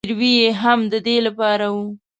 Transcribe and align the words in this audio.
زګیروي 0.05 0.31
یې 0.39 0.49
هم 0.61 0.79
د 0.91 0.95
دې 1.05 1.15
له 1.25 1.31
پاره 1.37 1.67
و. 1.75 1.77